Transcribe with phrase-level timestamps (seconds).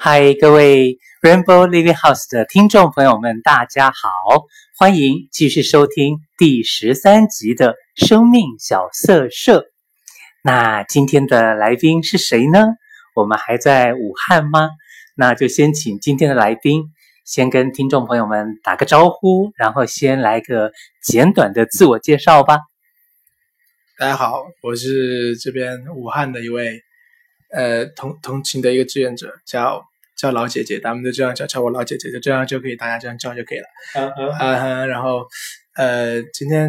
[0.00, 4.46] 嗨，各位 Rainbow Living House 的听众朋友们，大家好，
[4.78, 9.66] 欢迎继续收听第十三集的生命小色社。
[10.44, 12.64] 那今天的来宾是谁呢？
[13.16, 14.70] 我们还在武汉吗？
[15.16, 16.84] 那就先请今天的来宾
[17.24, 20.70] 先跟听众朋友们打个招呼，然后先来个
[21.02, 22.60] 简短的自我介绍吧。
[23.98, 26.84] 大家好，我是这边武汉的一位
[27.50, 29.84] 呃同同情的一个志愿者，叫。
[30.20, 33.66] 叫老姐姐，咱们就这样叫叫我老姐姐，就这样就可以，大家这样叫就可以了。
[33.94, 34.88] 嗯嗯嗯。
[34.88, 35.24] 然后，
[35.76, 36.68] 呃，今天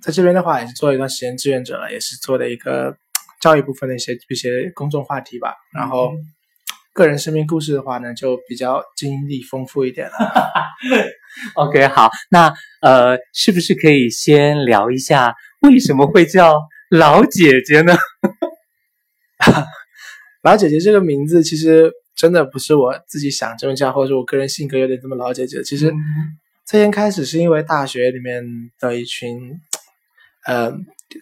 [0.00, 2.96] 在这边的话，也是做了一段时间志愿者了，也是做的一个
[3.40, 5.56] 教育部分的一些一些公众话题吧。
[5.74, 6.18] 然后，嗯、
[6.92, 10.12] 个人生命故事的话呢，就比较经历丰富一点了。
[11.54, 17.96] OK，好，那呃，是不是可以先聊一下为什么会叫老姐姐呢？
[20.42, 21.92] 老姐姐这个名字其实。
[22.14, 25.62] 真的不是我自己想这么叫，或者我个人性格有点这么老姐姐。
[25.62, 25.90] 其实，
[26.66, 28.44] 最先开始是因为大学里面
[28.78, 29.40] 的一群，
[30.46, 30.70] 呃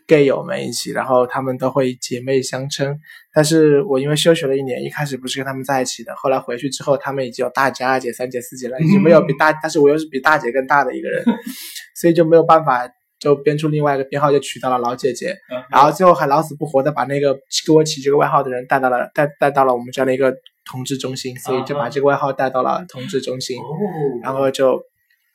[0.09, 2.99] ，gay 友们一起，然后他们都会姐妹相称。
[3.33, 11.25] 但是我因为休学了一年，一开始不是跟他们在一起的，后来回去之后，他们已经有大姐、二姐、三姐、四姐了，已经没有比大，但是我又是比大姐更大的一个人，
[11.95, 12.91] 所以就没有办法。
[13.21, 17.35] 就编出另外一个编号，就取到了老姐姐，嗯、然后最后还老死不活的把那个
[17.67, 24.83] 给我起这个外号的人带到了带带到了我们这样的一个同志中心，所以就把这个外号带到了同志中心，嗯、然后就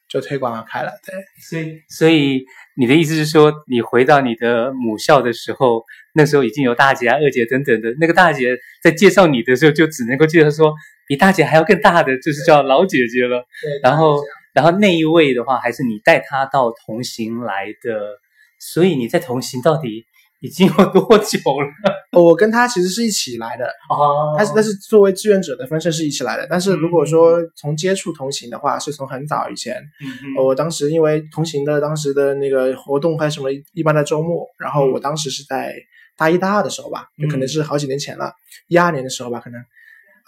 [0.09, 0.93] 就推广了开了。
[1.05, 2.43] 对，所以所以
[2.75, 5.83] 你的意思是说，你回到你的母校的时候，
[6.15, 10.73] 那时候已经有大姐啊、二姐等等的，那个大姐在介绍你的时候，就只能够介绍说
[11.07, 13.45] 比大姐还要更大的，就是叫老姐姐了。
[13.61, 14.19] 对，然后。
[14.55, 18.17] 然后那一位的话，还是你带他到同行来的，
[18.57, 20.05] 所以你在同行到底
[20.39, 21.67] 已经有多久了？
[22.17, 26.47] 我跟他其实是一起来的哦，但是但是作为志愿者的分身是一起来的。
[26.49, 35.75] 但是如果说从接触同行的话，是从很早以前，嗯、我当时因为同行的当时的那个活动还什么，一般的周末，然后我当时是在
[36.15, 38.31] 大一大二的时候吧，就可能是好几年前了，
[38.69, 39.61] 一二年的时候吧，可能，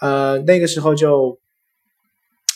[0.02, 1.38] 呃，那个时候就。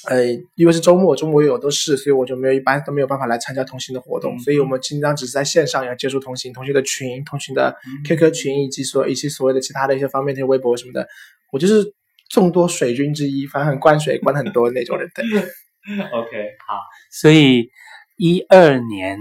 [0.09, 0.27] 呃，
[0.57, 11.07] 因为是周末，周末又有都是，所以我就没有一般都没有办法来参加同行的活动，嗯、所以我们经常只是在线上要接触同行，同学的群、同行的 QQ 群以及所以及所谓的其他的一些方面的微博什么的，
[11.53, 11.95] 我就是
[12.29, 15.09] 众多水军之一，反正很灌水，灌很多那种人。
[15.15, 15.25] 对，
[16.13, 16.79] OK，好，
[17.11, 17.69] 所以
[18.17, 19.19] 一二年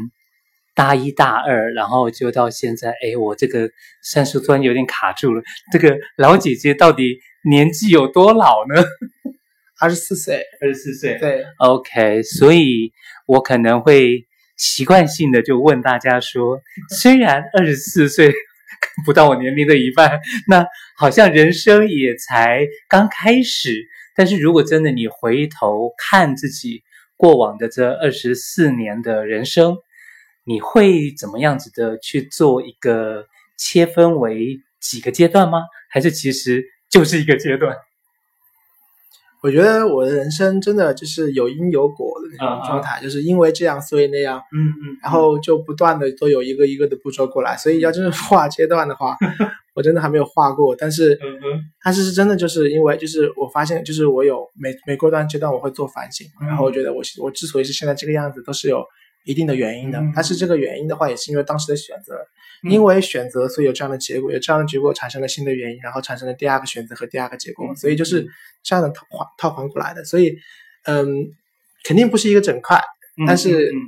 [0.74, 3.70] 大一大二，然后就到现在，哎，我这个
[4.02, 7.20] 算术突然有点卡住了，这个老姐姐到底
[7.50, 8.84] 年纪有多老呢？
[9.82, 12.92] 二十四岁，二十四岁，对，OK，所以
[13.26, 16.62] 我可能会习惯性的就问大家说，
[17.00, 18.32] 虽然二十四岁
[19.06, 23.84] 不到我年龄的一半，那好像人生也才刚开始。
[24.16, 26.84] 但是如果真的你回头看自己
[27.18, 29.78] 过往的这二十四年的人生，
[30.46, 33.26] 你会怎么样子的去做一个
[33.58, 35.64] 切分为几个阶段吗？
[35.90, 37.76] 还是其实就是一个阶段？
[39.42, 43.04] 我觉得我的人生真的就是有因有果的那种状态，uh.
[43.04, 49.18] 就是因为这样，所以那样，嗯嗯，然后就不断的都有一个一个的步骤过来，所以要真是画阶段的话，
[49.74, 51.20] 我真的还没有画过，但是，
[51.84, 58.86] 但是是真的就是因为就是我发现就是我有每每过段阶段我会做反省，然后我觉得我我之所以是现在这个样子，都是有
[59.26, 62.16] 一定的原因的，但是这个原因的话也是因为当时的选择。
[62.70, 68.24] 因为选择，所以有这样的结果，有这样的结果产生了新的原因，然后产生了第二个选择和第二个结果，所以就是
[68.62, 70.04] 这样的套环套环过来的。
[70.04, 70.38] 所以，
[70.86, 71.08] 嗯，
[71.84, 72.80] 肯定不是一个整块，
[73.26, 73.82] 但是，嗯嗯嗯、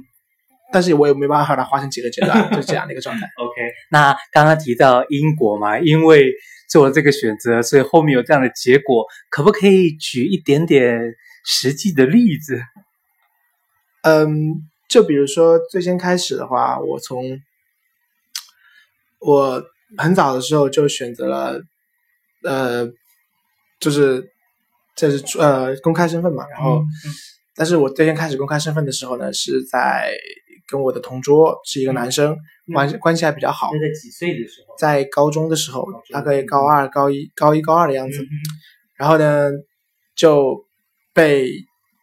[0.72, 3.28] 但是我也没办法把它划成几个阶段，就是这样的一个状态。
[3.38, 3.62] OK，
[3.92, 6.34] 那刚刚提到因果嘛，因为
[6.68, 11.00] 做了这个选择，所以后面有这样的结果，可不可以举一点点
[11.46, 12.60] 实际的例子？
[14.02, 17.40] 嗯，就比如说最先开始的话，我从
[19.18, 19.64] 我
[19.98, 21.60] 很早的时候就选择了，
[22.44, 22.88] 呃，
[23.80, 24.30] 就是
[24.96, 27.10] 这是呃公开身份嘛，然后，嗯嗯、
[27.56, 30.14] 但是我最先开始公开身份的时候呢，是在
[30.68, 32.32] 跟我的同桌是一个男生，
[32.68, 33.72] 嗯、关系关系还比较好。
[33.72, 34.76] 在几岁的时候？
[34.78, 38.22] 在高中的时候，大概高二、高一、高一、高二的样子。
[38.22, 38.30] 嗯、
[38.96, 39.50] 然后呢，
[40.16, 40.64] 就
[41.14, 41.50] 被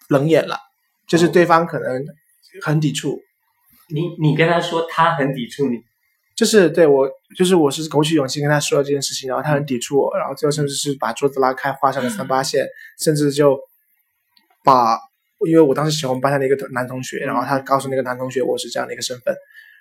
[0.08, 0.58] 冷眼了，
[1.06, 2.04] 就是对方可能
[2.62, 3.20] 很抵触。
[3.92, 5.78] 你你跟他说他很抵触你。
[6.36, 7.06] 就是对我，
[7.36, 12.66] 就是我是鼓起勇气跟他说了这件事情，然后他很抵触我，然后最后甚至是把桌子拉开，画上了三八线，
[12.98, 13.58] 甚至就
[14.64, 14.98] 把，
[15.46, 19.34] 因为我当时喜欢我们班上的一个男同学，然后他告诉那个男同学我是这样的一个身份，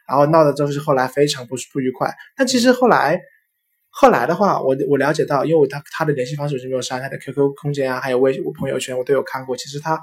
[0.06, 2.14] 然后闹的就是后来非常不不愉快。
[2.36, 3.18] 但其实后来，
[3.90, 9.56] 后来的话，我我了解到，因为我他他的联系方式我就没有删，他的 QQ 空间啊，还有微朋友圈我都有看过。
[9.56, 9.98] 其实他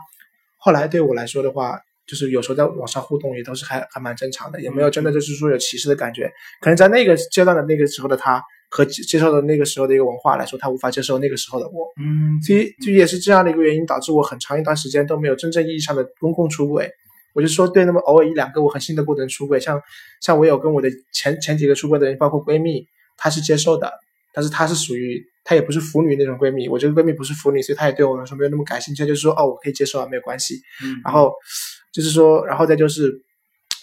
[0.57, 6.31] 后来对我来说的话，就是有时候在网上互动也都是还还蛮正常的，也没有真的就是说有歧视的感觉。
[6.61, 11.87] 可能在那个阶段的那个时候的他和接受的那个时候的一个文化来说，他无法接受那个时候的我。
[12.01, 16.91] 嗯，所以就也是这样的一个原因，导致我很长一段时间都没有真正意义上的公共出轨。
[17.35, 19.81] 我就说对，那么偶尔一两个我很信得过的人出轨，像
[20.21, 22.87] 像我有跟我的前前几个出轨的人，包括闺蜜。
[23.19, 23.91] 她是接受的，
[24.35, 30.57] 但是她是属于她也不是腐女那种闺蜜，我这个闺蜜不是腐女，所以她也对我来说没有那么感兴趣，就是说哦，我可以接受啊，没有关系。
[30.85, 31.33] 嗯，然后
[31.97, 33.11] 就是说，然后再就是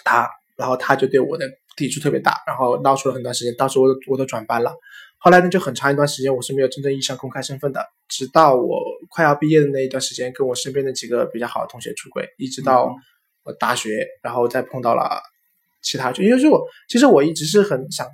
[0.05, 4.71] 他，然后他就对我的抵触特别大，然后闹出了很长时间，当时我都我都转班了。
[5.17, 12.93] 后来呢，就很长一段时间我是没有真正意义上公开身份的，直到我快要毕业的那一段时间，跟我身边的几个比较好的同学出轨，一直到
[13.43, 15.19] 我大学，然后再碰到了
[15.81, 18.07] 其他，就因为是我其实我一直是很想。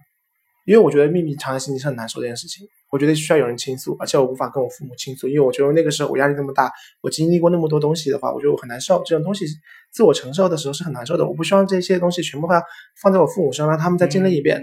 [0.65, 6.71] 因为我觉得秘密藏在心里是很难受这件事情，我觉得需要有人倾诉，而且我无法跟我父母倾诉，因为我觉得那个时候我压力那么大，
[7.01, 9.03] 我经历过那么多东西的话，我觉得我很难受。
[9.05, 9.45] 这种东西
[9.91, 12.61] 自我承受的时候是很难受的，我不希望这些东西全部放
[13.01, 14.59] 放在我父母身上，让他们再经历一遍。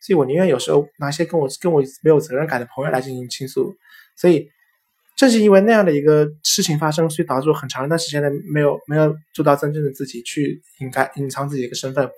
[0.00, 3.72] 所以我宁愿有时候拿些跟我跟我没有责任感的朋友来进行倾诉。
[4.16, 4.48] 所以
[5.16, 12.10] 正是因为那样的一个事情发生，所以导致我很长一段时间的没有没有做到真正的自己去应该隐藏自己的一个身份。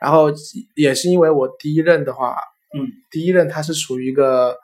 [0.00, 0.26] 然后
[0.74, 2.34] 也是因为我第一任的话。
[2.72, 4.56] 嗯，第一任他是属于一个，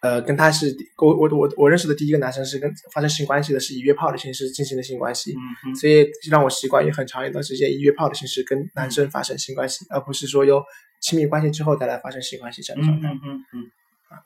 [0.00, 5.34] 呃，跟他是我我我我认识的第一个男生是跟发生性关系的，是以约炮的形式进行的性关系，
[5.66, 10.62] 嗯，所以让我习惯于很长一段时间以约炮的形式跟男生发生性关系，嗯，而不是说有
[11.00, 13.08] 亲密关系之后再来发生性关系这样的状态。
[13.08, 13.70] 嗯嗯嗯，
[14.08, 14.18] 啊，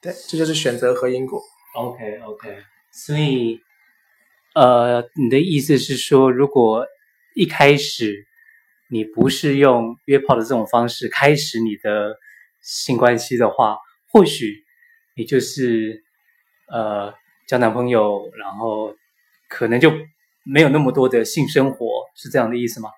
[0.00, 1.40] 对，这就是选择和因果。
[1.74, 2.56] OK OK，
[2.90, 3.60] 所以，
[4.54, 6.86] 呃，你的意思是说，如果
[7.34, 8.26] 一开始。
[8.92, 12.16] 你不是用约炮的这种方式开始你的
[12.60, 13.76] 性关系的话，
[14.08, 14.64] 或许
[15.16, 16.02] 你就是
[16.68, 17.12] 呃
[17.48, 18.94] 交男朋友，然后
[19.48, 19.92] 可能就
[20.44, 22.90] 没有那么多的性生活，是这样的意思吗？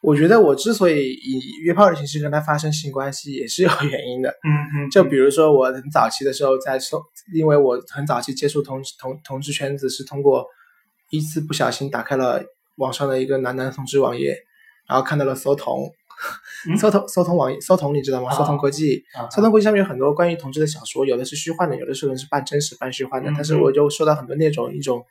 [0.00, 4.30] 我觉得我之所以以约炮的形式跟他发生性关系，也是有原因的。
[4.30, 7.02] 嗯嗯，就比如说我很早期的时候在搜，
[7.34, 10.46] 因为我很早期接触同同同志圈子是通过
[11.10, 12.42] 一次不小心打开了
[12.76, 14.36] 网上的一个男男同志网页。
[14.88, 15.92] 然后看到了搜童，
[16.76, 18.30] 搜童搜童网页，搜童你知道吗？
[18.32, 23.30] 搜童国际，搜童国际上面有很多关于同志的小说，有的是虚幻的，有的时候是半真实半虚幻的。
[23.34, 25.04] 但是我就收到很多那种一种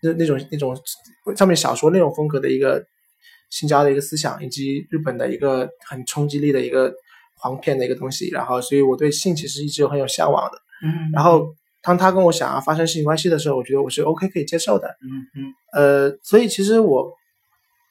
[0.00, 0.74] 那那种那种
[1.36, 2.82] 上面小说那种风格的一个
[3.50, 6.90] 性交的一个思想，以及日本的一个很冲击力的一个
[7.36, 8.30] 黄片的一个东西。
[8.30, 10.58] 然后，所以我对性其实一直有很有向往的。
[10.82, 11.10] 嗯。
[11.12, 14.88] 然后当他跟我想要发生性关系的时候，我觉得我是 OK 可以接受的。
[15.02, 15.54] 嗯嗯。
[16.10, 17.12] 呃，所以其实我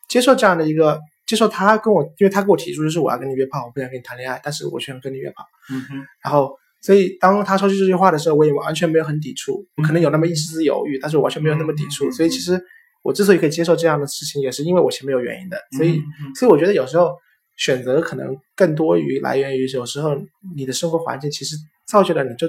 [0.09, 0.99] 接受这样的一个。
[1.25, 5.45] 接受他跟我，因为他跟我提出就是我要跟你约炮，我不想跟你谈恋爱，但是我却想跟你约炮。
[5.71, 5.97] 嗯哼。
[6.23, 12.11] 然后，所以当他说出这句话的时候，我也完全没有很抵触，可能有那么一丝丝犹豫，但是我完全没有那么抵触。
[12.11, 12.61] 所以其实
[13.03, 15.57] 我之所以可以接受这样的事情，也是因为我前面有原因的。
[15.77, 16.01] 所以，
[16.35, 17.13] 所以我觉得有时候
[17.55, 20.15] 选择可能更多于来源于有时候
[20.55, 21.55] 你的生活环境其实
[21.87, 22.47] 造就了你就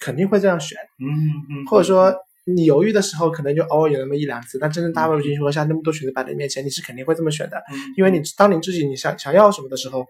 [0.00, 0.76] 肯定会这样选。
[0.98, 1.06] 嗯
[1.50, 1.66] 嗯。
[1.66, 2.12] 或者说。
[2.44, 10.04] 你犹豫的时候，可能就偶尔有那么一两次，但真正大部分情况下，那么多选择摆在你面前，你是肯定会这么选的，嗯、因为你当你自己你想想要什么的时候，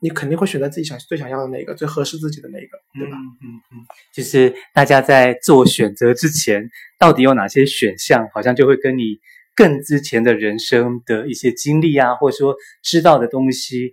[0.00, 3.16] 你肯定会选择自己想最想要的那个，最合适自己的那个，对吧？
[3.16, 6.68] 嗯嗯嗯，就是大家在做选择之前，
[6.98, 9.18] 到底有哪些选项，好像就会跟你
[9.54, 13.92] 更之前的人生的一些经历啊，或者说知道的东西，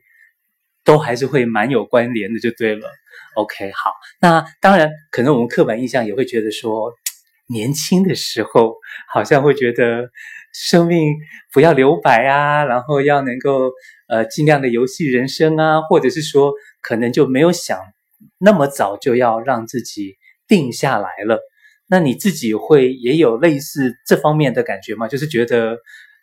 [0.84, 2.90] 都还是会蛮有关联的，就对了。
[3.36, 6.92] OK，好，那当然，可能我们刻板印象也会觉得说。
[7.50, 8.76] 年轻的时候，
[9.14, 10.10] 好像会觉得
[10.54, 11.16] 生命
[11.54, 13.72] 不要留白啊，然后要能够
[14.10, 16.52] 呃尽量的游戏人生啊，或者是说
[16.82, 17.80] 可能就没有想
[18.38, 21.40] 那么早就要让自己定下来了。
[21.88, 25.08] 那你自己会也有类似这方面的感觉吗？
[25.08, 25.78] 就是觉得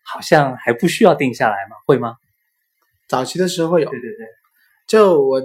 [0.04, 1.76] 好像还不需要定下来吗？
[1.86, 2.16] 会吗？
[3.08, 3.90] 早期的时候会有。
[3.90, 4.26] 对对对。
[4.86, 5.40] 就我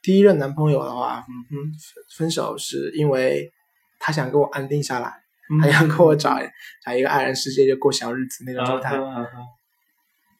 [0.00, 1.72] 第一任男朋友的话，嗯嗯，
[2.16, 3.52] 分手是因为。
[3.98, 5.12] 他想跟我安定下来，
[5.50, 6.38] 嗯、他想跟我找
[6.84, 8.96] 找一个爱人世界，就过小日子那种状态。
[8.96, 9.26] Uh uh.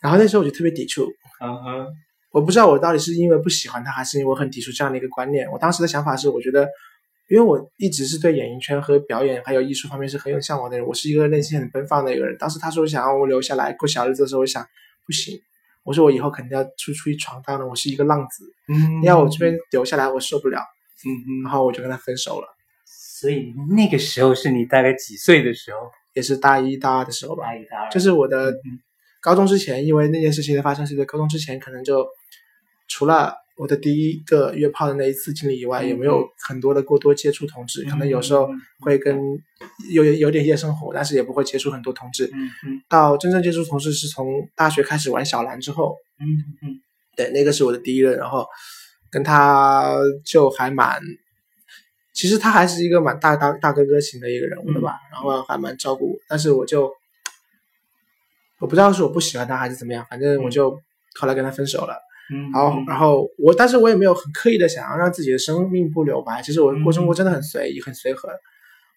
[0.01, 1.07] 然后那时候我就特别抵触
[1.41, 1.87] ，uh.
[2.31, 5.51] 我不知道我到底是因为不喜欢他，还是因为我很抵触这样的一个观念。
[5.51, 6.69] 我当时的想法是，我觉得，
[7.29, 12.37] 因为我一直是对演艺圈和表演还有艺术方面是很有向往的人，我是一个内心很奔放的一个人。
[12.39, 14.65] 当时他说想让我留下来过小日子的时候，我想
[15.05, 15.41] 不行，
[15.85, 22.47] 我说我以后肯定要出出去闯荡的，我是一个浪子，嗯，你要我这边留下来我受不了，嗯嗯，然后我就跟他分手了。
[23.21, 25.91] 所以那个时候是你大概几岁的时候？
[26.15, 27.45] 也是大一、大二的时候吧。
[27.45, 27.91] 大一、大二。
[27.91, 28.55] 就是我的
[29.21, 32.07] 高中之前，因为那件事情的发生是在高中之前，可能就
[32.89, 38.49] 除了我的第一个约炮的那一次经历以外，也没有很多的过多接触同志，可能有时候
[38.81, 39.19] 会跟
[39.91, 42.31] 有有点夜生活，但是也不会接触很多同志。
[42.89, 45.97] 到真正接触同志是从大学开始玩小兰之后。
[46.21, 46.27] 嗯
[46.63, 46.81] 嗯，
[47.17, 48.47] 对，那个是我的第一任，然后
[49.11, 49.95] 跟他
[50.25, 51.01] 就还蛮，
[52.19, 56.91] 其实他还是一个蛮大大大哥哥型的一个人物的吧，然后还蛮照顾我，但是我就。
[58.61, 60.69] 我不知道是我不喜欢他还是怎么样，反正我就
[61.15, 61.95] 后来跟他分手了。
[62.35, 66.43] 嗯，然后然后我，但是我也没有很刻意的想要让自己的生命不留白。
[66.43, 68.29] 其实我过生活真的很随意，很随和。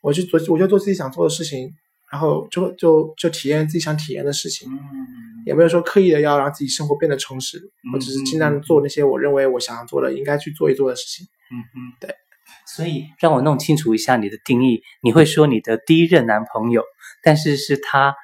[0.02, 1.72] 我就做，我就做自己想做的事情，
[2.12, 4.68] 然后就就就体验自己想体验的事情。
[4.68, 7.62] 嗯，也没有说刻意的要让自己生活变得充实。
[7.94, 11.28] 我只是尽量做那些我认为我想要做的、应该去做一做的事情。
[11.52, 12.16] 嗯嗯，对。
[12.66, 14.82] 所以让我弄清楚一下你的定义。
[15.02, 16.84] 你会说你的第一任男朋友，
[17.24, 18.16] 但是是他。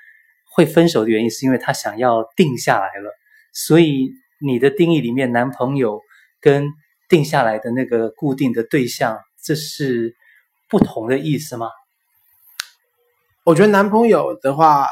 [0.49, 3.11] 会分手的原因是因为他想要定下来了，
[3.53, 4.09] 所以
[4.41, 6.01] 你的定义里面，男朋友
[6.41, 6.65] 跟
[7.07, 10.15] 定下来的那个固定的对象，这是
[10.67, 11.69] 不同的意思吗？
[13.43, 14.87] 我觉得男朋友的话，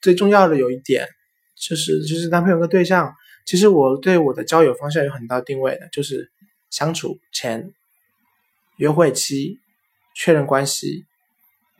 [0.00, 1.08] 最重要的有一点
[1.56, 3.12] 就是，就是男朋友跟对象，
[3.44, 6.30] 其实我对我的交友方向有很大定位的，就是
[6.70, 7.72] 相处前、
[8.76, 9.58] 约会期、
[10.14, 11.04] 确认关系、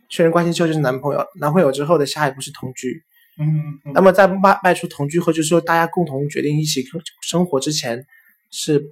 [0.08, 3.02] 确认关系之后就是男朋友，男朋友之后的下一步是同居。
[3.38, 6.84] 嗯，那么在迈迈出同居后，就是说大家共同决定一起
[7.22, 8.04] 生活之前，
[8.50, 8.82] 是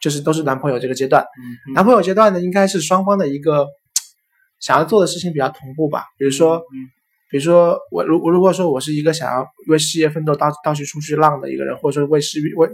[0.00, 1.22] 就是都是男朋友这个阶段。
[1.22, 3.68] 嗯，男朋友阶段呢，应该是双方的一个
[4.58, 6.04] 想要做的事情比较同步吧。
[6.18, 6.90] 比如说，嗯，
[7.30, 12.68] 比如说我如如果说我是一个想要为事业奋斗到到处出去浪的一个人，或者说为事业为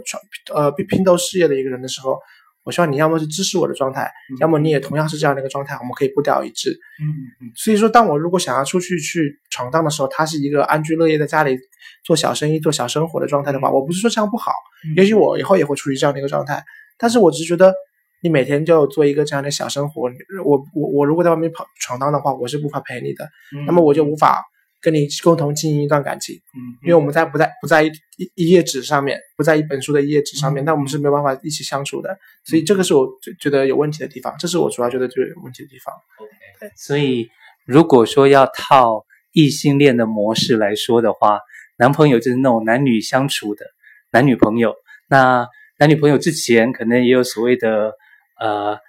[0.53, 2.19] 呃拼拼斗事业的一个人的时候。
[2.63, 6.69] 我希望你要么是支持我的状态，嗯、要么你也同样是这样的一个状态，我们可以步调一致。
[7.01, 7.05] 嗯
[7.41, 7.51] 嗯。
[7.55, 11.57] 所以说，当我如果想要出去去闯荡的时候，他是一个安居乐业在家里
[12.03, 14.51] 做小生意、做小生活的状态的话，我不是说这样不好，
[14.85, 16.63] 嗯、也许我以后也会处于这样的一个状态。
[16.97, 17.73] 但是我只是觉得，
[18.21, 20.03] 你每天就做一个这样的小生活，
[20.45, 23.25] 我我我如果在外面跑闯荡的话，我是无法陪你的，
[23.55, 24.43] 嗯、那么我就无法。
[24.81, 33.07] 跟你共同经营一段感情，嗯，因为我们在不在不在一一一页纸上面，不在一本书的一页纸上面，那、嗯、我们是没有办法一起相处的，所以这个是我
[33.39, 35.93] 觉得有问题的地方，这是我主要觉得最有问题的地方。
[36.17, 37.29] OK，所以
[37.65, 41.39] 如果说要套异性恋的模式来说的话，
[41.77, 43.65] 男朋友就是那种男女相处的
[44.11, 44.73] 男女朋友，
[45.07, 45.47] 那
[45.77, 47.93] 男女朋友之前可能也有所谓的
[48.39, 48.79] 呃。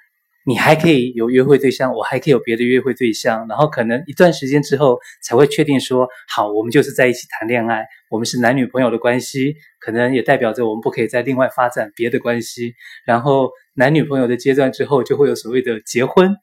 [0.44, 12.74] 你还可以有约会对象，我还可以有别的约会对象，然后可能一段时间之后才会确定说，好，我们就是在一起谈恋爱，我们是男女朋友的关系，可能也代表着我们不可以再另外发展别的关系。
[13.06, 16.34] 然后男女朋友的阶段之后，就会有所谓的结婚。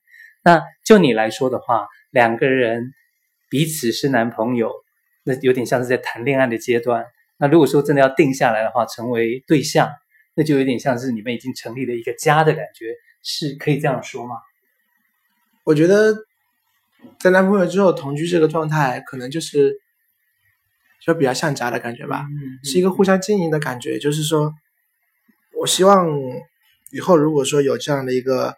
[0.46, 2.94] 那就你来说的话，两个人
[3.50, 4.72] 彼此是男朋友，
[5.26, 7.06] 那有点像是在谈恋爱的阶段。
[7.38, 9.90] 那如果说真的要定下来的话，成为对象，
[10.36, 12.96] 那就有点像是你们已经成立了一个家的感觉。
[13.24, 14.36] 是可以这样说吗？
[15.66, 16.16] 我觉得
[17.20, 19.78] 在男朋友之后同居这个状态，可能就是
[21.06, 22.26] 就比较像家的感觉吧，
[22.64, 24.00] 是一个互相经营的感觉。
[24.00, 24.54] 就是说，
[25.60, 26.10] 我希望
[26.92, 28.56] 以后如果说有这样的一个，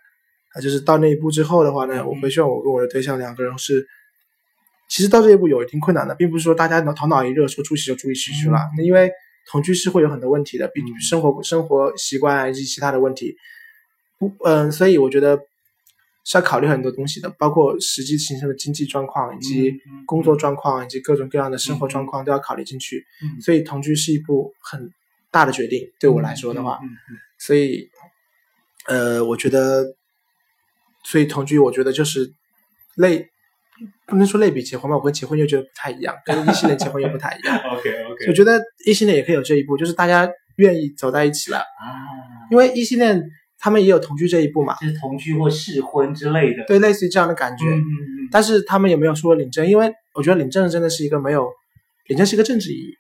[0.61, 3.85] 就是到那一步之后的话呢，嗯、我会希望我跟我的对象两个人是，
[4.87, 9.11] 其实到这一步有一定困难的，并不是说大家头脑一热说出去就住一起去了，嗯、因为
[9.49, 13.35] 同居是会有很多问题的，比如生活生活习惯以及其他的问题。
[14.21, 15.35] 不，嗯，所以我觉得
[16.23, 19.73] 是要考虑很多东西的，包括实际形成的经济状况，以及
[20.05, 23.03] 工作状况，以及各种各样的生活状况都要考虑进去。
[23.23, 24.91] 嗯，所以同居是一步很
[25.31, 26.79] 大的决定，对我来说的话，
[27.39, 27.89] 所以，
[28.87, 29.95] 呃，我觉得，
[31.03, 32.31] 所以同居，我觉得就是
[32.93, 33.27] 类，
[34.05, 37.57] 不能说类比结婚吧，我跟结婚又觉得不太一样，跟异性恋结婚又不太一样。
[37.73, 43.19] OK OK，我觉得异性恋也可以有这一步，就是大家愿意走在一起了啊，因为异性恋。
[43.61, 44.75] 他们也有同居这一步嘛？
[44.81, 47.65] 就是同居或试婚之类的，对，类似于这样的感觉。
[47.65, 48.29] 嗯嗯嗯。
[48.31, 51.47] 但是他们也没有说领证，因为我觉得领证真的是一个没有，
[52.07, 52.95] 领证是一个政治意义。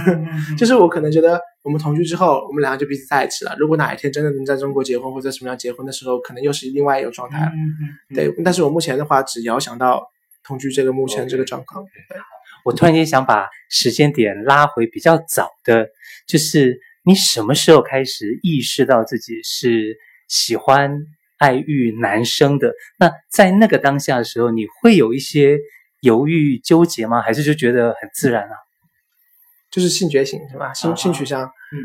[0.56, 3.54] 就是我可能觉得我们同居之后，我们两个就彼此在一起了。
[3.58, 7.46] 如果哪一天真的能在中国结婚或者什么样结婚的时候，可能又是另外一种状态了。
[7.48, 7.78] 嗯嗯
[8.10, 10.02] 嗯、对，但是我目前的话，只遥想到
[10.42, 11.84] 同居这个目前这个状况。
[12.64, 15.88] 我突然间想把时间点拉回比较早的，
[16.26, 19.96] 就是你什么时候开始意识到自己是？
[20.28, 21.06] 喜欢
[21.38, 25.56] 爱欲男生的，那在那个当下的时候，你会有一些
[26.00, 27.22] 犹豫纠结吗？
[27.22, 28.56] 还是就觉得很自然啊？
[29.70, 30.74] 就是性觉醒是吧？
[30.74, 31.44] 性性取向。
[31.44, 31.78] 嗯，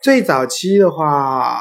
[0.00, 1.60] 最早期的话，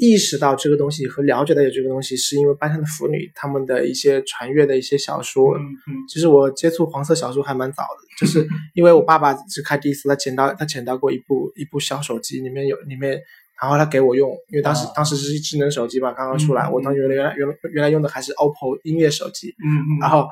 [0.00, 5.56] 意识到这个东西和了解到有这个东西，是因为班上的腐女他们的一些传阅的一些小说。
[5.56, 5.94] 嗯嗯。
[6.08, 13.20] 其实我接触黄色小说还蛮早的， 就是因为我爸爸是开第一次，他捡到他捡到过一部一部小手机，里面有里面。
[13.62, 20.26] 然后他给我用，因为当时、啊、当时是智能手机嘛，刚刚出来，嗯、我当时原来原来原来原来用的还是 OPPO 音乐手机，嗯嗯，然后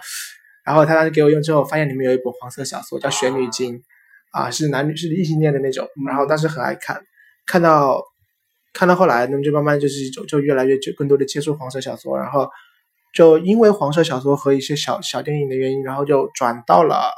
[0.64, 3.74] 然后他当时给我用之后，发现里面有一本黄色小说叫《玄女经》，
[4.30, 6.98] 啊，啊，是男女是异性恋的那种，然后当时很爱看，
[7.44, 8.02] 看到
[8.78, 12.48] 看到后来，那么就慢慢就是就就越来越就更多的接触黄色小说，然后
[13.12, 17.10] 就因为黄色小说和一些小小电影的原因，然后就转到了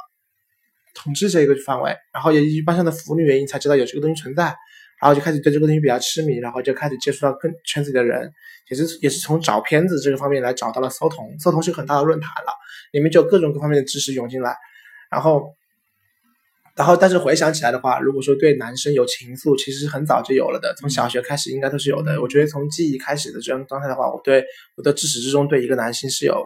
[0.95, 4.55] 同志这个范围，然后也一般上的腐女原因才知道有这个东西存在。
[4.99, 8.31] 然后就开始对这个东西比较痴迷，然后就开始接触到更圈子里的人，
[8.69, 12.53] 也是也是从找片子这个方面来找到了搜童，搜童是很大的论坛了，
[12.91, 14.55] 里面就有各种各方面的知识涌进来，
[15.09, 15.55] 然后，
[16.75, 22.21] 然后但是回想起来的话，如果说对男生有情愫，其实很早就有了的，从小学开始应该都是有的。
[22.21, 24.43] 我觉得从记忆开始的这种状态的话，我对
[24.77, 26.45] 我的自始至终对一个男性是有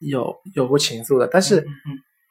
[0.00, 1.64] 有有过情愫的，但是。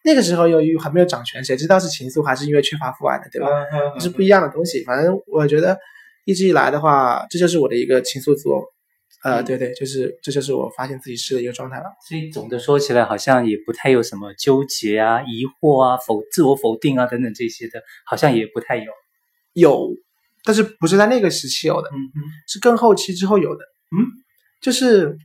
[0.07, 3.23] 那个时候由于还没有掌权，谁知道是情愫还是因为缺乏父爱呢？
[3.31, 3.47] 对吧？
[3.95, 4.83] 这是不一样的东西。
[4.83, 5.75] 反正我觉得
[6.25, 8.63] 一直以来的话，这就是我的一个情愫作。
[9.25, 11.85] 呃，对对，就是这就是我发现自己是的一个状态了。
[12.07, 18.91] 所以总的说起来，好像也不太有什么纠结啊、疑惑啊、否自我否定啊等等这些的，好像也不太有。
[19.53, 19.89] 有，
[20.43, 23.63] 但是不是在那个时期有的，嗯嗯，是更后期之后有的。
[23.97, 24.05] 嗯，
[24.61, 25.17] 就是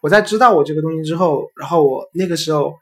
[0.00, 2.74] 我在知道我这个东西之后，然后我那个时候。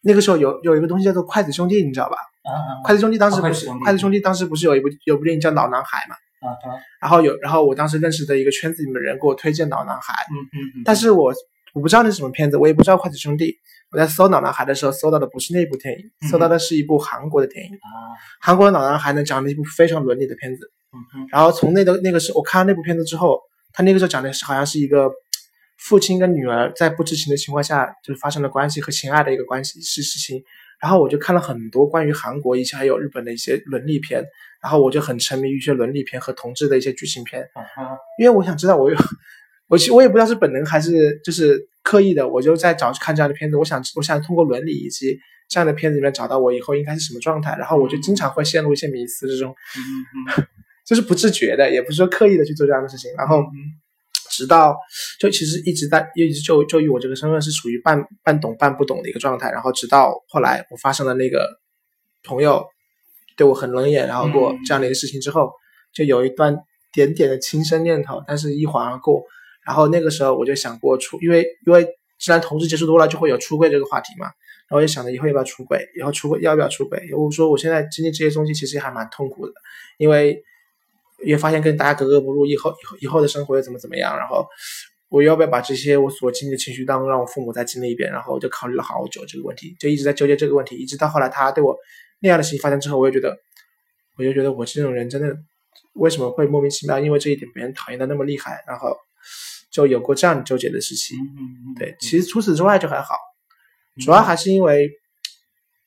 [0.00, 2.16] 那个时候有有一个东西叫做筷子兄弟，你知道吧？
[2.44, 2.70] 啊啊！
[2.84, 6.14] 筷子兄弟当时不是筷子兄弟当时不是有一部有部电影叫《老男孩》嘛？
[6.40, 6.76] 啊啊！
[7.00, 10.82] 然后有然后我当时认识的一个圈子里面的人给我推荐《老男孩》，嗯嗯嗯。
[10.84, 11.32] 但是我
[11.72, 13.56] 我不知道那是什么片子，我也不知道筷子兄弟。
[13.90, 17.72] 我在搜《老男孩》的时候搜到的不是那部电影，搜到的是一部韩国的电影。
[17.74, 18.14] 啊！
[18.40, 20.70] 韩国的《老男孩》呢讲了一部非常伦理的片子。
[21.30, 23.40] 然后从那个那个时候我看了那部片子之后，
[23.72, 25.10] 他那个时候讲的是好像是一个。
[25.80, 30.42] 父亲跟女儿在不知情的情况下，就是发生了关系和情爱的一个关系是事情，
[30.80, 34.24] 然后我就看了很多关于韩国以及还有日本的一些伦理片，
[34.62, 37.42] 然后我就很沉迷于一些伦理片和同志的一些剧情片，
[38.18, 38.96] 因为我想知道我有，
[39.68, 45.18] 我其实我也不知道是本能还是就是刻意的，我就在找看这样的片子，我想我想通过伦理以及
[45.48, 49.54] 这样的片子里面找到我以后应该是什么状态，然后我就经常会陷入一些迷思之中，
[50.86, 53.42] 就是不自觉的，也不是说刻意的去做这样的事情，然后。
[54.38, 54.76] 直到
[55.18, 61.44] 就其实一直在一直就就以我这个身份是属于半半懂半不懂的一个状态，然后直到后来我发生了那个
[62.22, 62.64] 朋友
[63.36, 65.52] 对我很冷眼，然后过这样的一个事情之后，嗯、
[65.92, 66.56] 就有一段
[66.92, 69.24] 点点的轻生念头，但是一晃而过。
[69.66, 71.84] 然后那个时候我就想过出，因为因为
[72.20, 74.26] 既然同志接触多了，就会有出柜这个话题嘛，
[74.68, 77.02] 然后我就想着以后要不要出轨，以后出轨要不要出轨？
[77.16, 79.52] 我说我现在经历这些东西其实还蛮痛苦的，
[79.98, 80.40] 因为。
[81.24, 84.16] 也发现跟大家格格不入，以后以后以后的生活又怎么怎么样？
[84.16, 84.46] 然后
[85.08, 88.10] 我要不要把这些我所经历的情绪当让我父母再经历一遍？
[88.12, 91.76] 然后我就考虑了好久这个问题，就一直在纠结这个问题，一直到后来他对我
[92.20, 93.36] 那样的事情发生之后，我也觉得，
[94.16, 95.34] 我就觉得我这种人真的
[95.94, 98.62] 为什么会莫名其妙因为这一点别人讨厌的那么厉害？
[98.66, 98.94] 然后
[99.70, 101.16] 就有过这样纠结的事情。
[101.18, 101.74] 嗯嗯。
[101.78, 103.16] 对，其实除此之外就还好，
[104.04, 104.90] 主要还是因为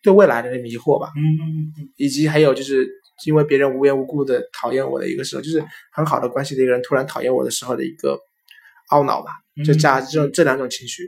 [0.01, 1.11] 对未来的迷惑吧。
[1.15, 1.87] 嗯。
[1.95, 3.00] 以及还有就是。
[3.25, 8.19] 因为别人无缘无故的讨厌我的一个时候，就是很好的关系的一个人突然讨厌我的时候的一个
[8.89, 9.31] 懊恼吧，
[9.65, 11.03] 就加这种、嗯、这两种情绪。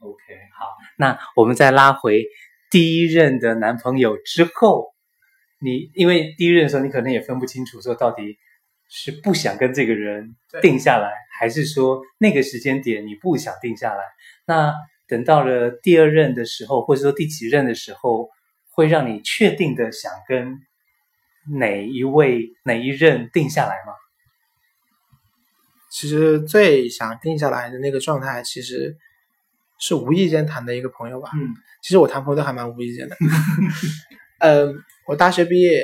[0.00, 0.18] OK，
[0.58, 0.66] 好，
[0.98, 2.24] 那我们再拉回
[2.70, 4.92] 第一任的男朋友之后，
[5.60, 8.36] 你因为第一任的时候你可能也分不清楚说到底
[8.88, 14.02] 是不想跟这个人定下来，还是说那个时间点你不想定下来。
[14.46, 14.74] 那
[15.06, 18.28] 等到了第二任的时候，或者说第几任的时候，
[18.70, 20.58] 会让你确定的想跟。
[21.58, 23.94] 哪一位哪一任定下来吗？
[25.90, 28.96] 其实最想定下来的那个状态，其实
[29.78, 31.28] 是无意间谈的一个朋友吧。
[31.34, 31.50] 嗯，
[31.82, 33.16] 其实我谈朋友都还蛮无意间的。
[34.38, 34.74] 嗯，
[35.06, 35.82] 我大学毕业，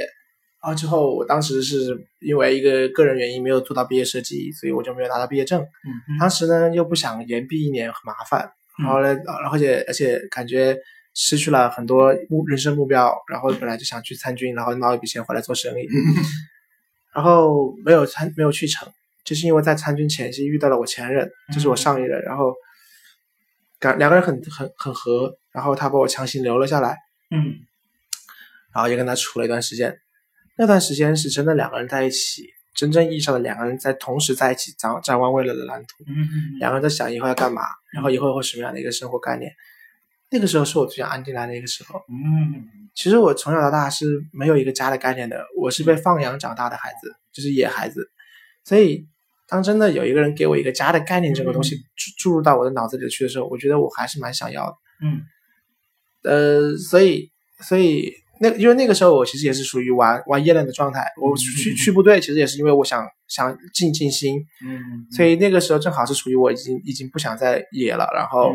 [0.62, 5.61] 然后之后我当时是因为一个个人原因没有做到毕业设计，所以我就没有拿到毕业证。
[5.61, 8.51] 嗯，当时呢又不想延毕一年很麻烦，
[8.83, 10.79] 然后呢，然后而且而且感觉。
[11.14, 15.87] 失去了很多目人生目标，然后本来就想去参军，然后捞一笔钱回来做生意，
[17.12, 18.88] 然后没有参没有去成，
[19.25, 22.55] 就是因为在参军前夕遇到了我前任，就是我上一任，然后
[23.81, 26.97] 感两个人很很很合，然后他把我强行留了下来，
[27.31, 27.55] 嗯，
[28.73, 29.99] 然后也跟他处了一段时间，
[30.57, 32.44] 那段时间是真的两个人在一起，
[32.75, 39.53] 真正意义上的两个人在同时在一起展展望未来的蓝图，嗯，两个人在想以后要干嘛，然后以后会什么样的一个生活概念。
[40.31, 42.01] 那个时候是我最想安定下来的一个时候。
[42.09, 42.64] 嗯，
[42.95, 48.11] 其实我从小到大是没有一个家的概念的，我是被放养长大的孩子，就是野孩子。
[48.64, 49.07] 所以，
[49.49, 54.77] 当真的有一个人给我一个家的概念这个东西注注入到我的脑子里去的时候，我觉得我还是蛮想要的。
[55.03, 55.23] 嗯，
[56.23, 68.53] 呃，所以，所以那因为那个时候我其实也是属于玩玩夜练的状态，我去去部队其实也是因为我想想静静心，嗯，所以那个时候正好是属于我已经已经不想再野了，然后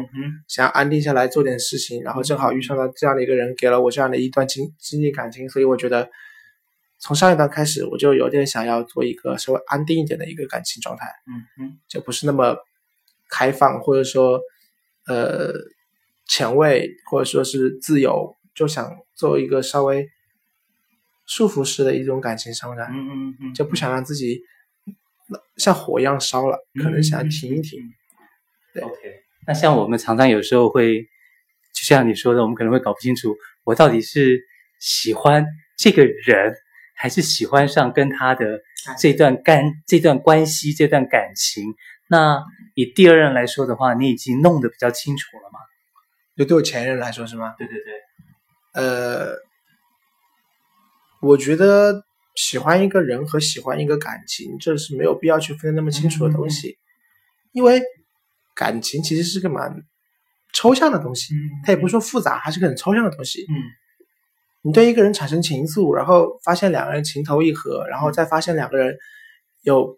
[0.47, 6.09] 想要安定下来做点事情，然后正好遇上了这样的一个人，给了我这样的一段经经历感情，所以我觉得
[6.99, 12.55] 从上一段开始我就有点想要做一个稍微安定一点的一个感情状态，嗯嗯，就不是那么
[13.29, 14.39] 开放或者说
[15.07, 15.51] 呃
[16.27, 18.33] 前卫或者说是自由。
[18.55, 20.07] 就想做一个稍微
[21.25, 24.41] 束缚式的一种感情状态，嗯嗯嗯，就不想让自己
[25.57, 27.79] 像火一样烧了，可能想停一停。
[28.73, 28.93] 对，OK。
[29.47, 31.01] 那像我们常常有时候会，
[31.73, 34.41] 就像你说的，我们可能会搞不清楚，我到底是
[34.79, 35.45] 喜欢
[35.77, 36.53] 这个人，
[36.95, 38.61] 还是喜欢上跟他的
[38.99, 41.63] 这段干这段关系这段感情。
[42.09, 42.43] 那
[42.75, 45.59] 以第二任来说的话，你已经弄得比较清楚了吗？
[46.35, 47.55] 就对我前任来说是吗？
[47.57, 47.93] 对对对。
[48.73, 49.36] 呃，
[51.21, 52.03] 我觉得
[52.36, 56.77] 喜欢一个人和喜欢一个感情，这是没有必要去分得那么清楚的东西，
[57.51, 57.81] 因为
[58.55, 59.83] 感情其实是个蛮
[60.53, 61.33] 抽象的东西，
[61.63, 63.45] 它也不是说复杂，还是个很抽象的东西。
[63.49, 63.53] 嗯，
[64.63, 68.97] 你对一个人产生情愫，然后发现两个人情投意合，然后再发现两个人
[69.62, 69.95] 有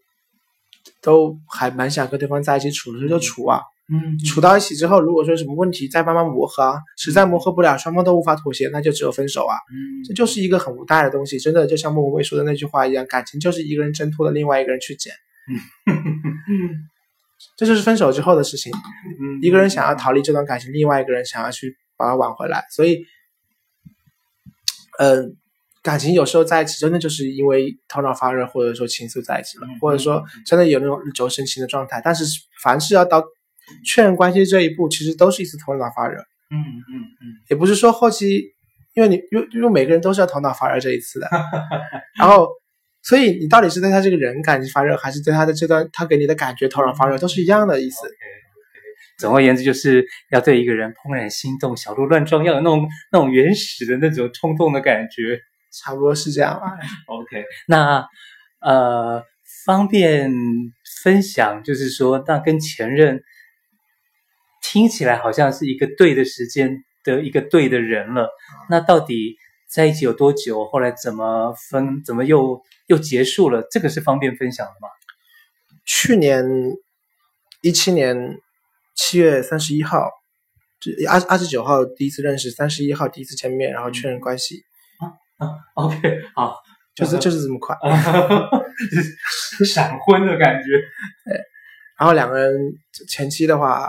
[1.01, 3.61] 都还蛮想跟对方在一起处的时候就处啊。
[3.87, 9.55] 嗯，处到一起之后，如果说什么问题，再慢慢磨合啊，实在磨合不了，双方都无法妥协，那就只有分手啊。
[9.71, 15.13] 嗯，这就是一个很无奈的东西，真的就像莫文蔚说的那句话一样，感情就是一个人挣脱了另外一个人去捡。
[15.87, 15.93] 嗯，
[17.55, 18.71] 这就是分手之后的事情。
[18.73, 23.05] 嗯，一个人想要逃离这段感情，另外一个人想要去把它挽回来，所以，
[24.97, 25.29] 嗯、呃，
[25.83, 32.01] 感情有时候在一起，真的就是因为头脑发热，或者说情愫在一起了，或者说真的有那种日久生情的状态。
[32.03, 32.25] 但是
[32.63, 33.23] 凡是要到
[33.85, 36.19] 确认关系这一步，其实都是一次头脑发热。
[36.51, 38.39] 嗯嗯嗯，也不是说后期，
[38.93, 41.27] 因为你因为因为每个人都是要头脑发热这一次的。
[42.19, 42.47] 然后，
[43.01, 48.05] 所以你到底是对他这个人感情发热，还是对他的这段他给你的感觉头脑发热，都是一样的意思。
[48.05, 49.17] Okay, okay.
[49.17, 55.39] 总而言之，就是要对一个人怦然心动，小鹿乱撞，要有那种那种原始的那种冲动的感觉，
[55.73, 56.67] 差不多是这样吧。
[57.07, 58.05] OK，那
[58.61, 59.23] 呃，
[59.65, 60.31] 方便
[61.03, 63.19] 分享，就是说，那跟前任。
[64.67, 68.27] 听起来好像是一个对的时间的一个对的人了，
[68.67, 69.35] 那到底
[69.69, 70.65] 在一起有多久？
[70.65, 72.03] 后来怎么分？
[72.03, 73.63] 怎么又又结束了？
[73.69, 74.89] 这个是方便分享的吗？
[75.85, 76.43] 去年
[77.61, 78.39] 一七年
[78.95, 80.09] 七月三十一号，
[81.07, 84.63] 二二十九号第一次认识，三十一号第一次见面，然后确认关系。
[84.99, 86.57] 啊啊，OK，好，
[86.95, 87.75] 就是就是这么快，
[89.63, 90.69] 闪婚的感觉。
[91.23, 91.37] 对，
[91.99, 92.73] 然后两个人
[93.07, 93.87] 前期的话。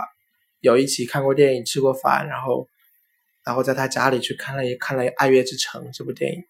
[0.61, 2.67] 有一起看过电影，吃过饭，然后，
[3.43, 6.43] 然后在他家里去看了一看了《爱乐之城》这部电影，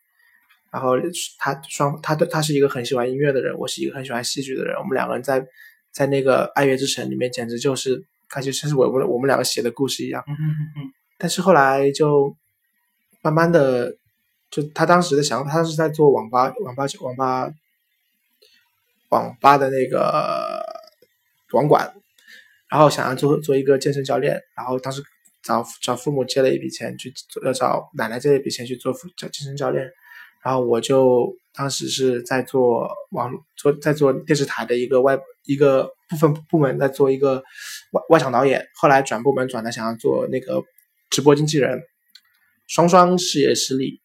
[0.72, 0.94] 然后
[1.38, 5.46] 他双他对他是一个很喜欢音乐的人，我是一个很喜欢戏剧的人，我们两个人在
[5.92, 10.24] 在那个《爱乐之城》里面简直就是感觉像是我我我们两个写的故事一样。
[10.28, 10.94] 嗯嗯嗯。
[11.18, 12.36] 但是后来就
[13.22, 13.96] 慢慢的，
[14.50, 17.52] 就他当时的想法，他是在做网吧网吧网吧
[19.10, 20.64] 网吧的那个
[21.52, 21.94] 网管。
[22.70, 25.02] 然后想要做做一个健身教练，然后当时
[25.42, 29.90] 找找父母借了一笔钱去做，要找奶奶借了一笔钱去做健健身教练，
[30.44, 37.42] 然后我就当时是在做网做在做电视台的一个外一个部分部门，在做一个
[37.92, 40.62] 外外场导演，后来转部门转的想要做那个
[41.10, 41.80] 直播经纪人，
[42.68, 44.02] 双双事业失利，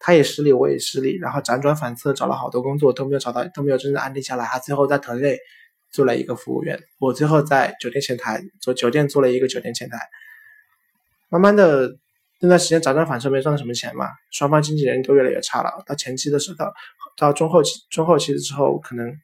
[0.00, 5.38] 他也失利，我也失利，然后辗转反侧找了好多工作都没有找到，都没有真正安定下来，他最后在团队。
[5.92, 9.98] 做了一个服务员，我最后在酒店前台做酒店做了一个酒店前台，
[11.28, 11.98] 慢慢的
[12.40, 15.84] 那段时间辗转反侧没赚到什么钱嘛，双方经纪人都越来越差了。
[15.86, 16.74] 到前期的时候，到
[17.16, 19.14] 到中后期中后期的时候，可能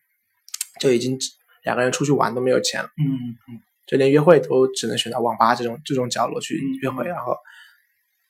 [0.79, 1.19] 就已经
[1.65, 7.07] 两个人出去玩都没有钱了，嗯嗯，就连约会都只能选择网吧这种这种角落去约会。
[7.07, 7.35] 然后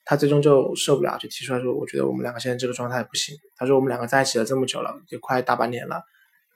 [0.05, 3.37] 他最终就受不了，就提出来说，我觉得我们两个现在这个状态不行。
[3.57, 6.03] 他说我们两个在一起了这么久了，也快大半年了。